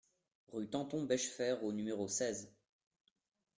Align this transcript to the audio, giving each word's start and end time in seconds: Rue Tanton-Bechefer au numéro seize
Rue 0.47 0.67
Tanton-Bechefer 0.67 1.57
au 1.61 1.71
numéro 1.71 2.07
seize 2.07 2.51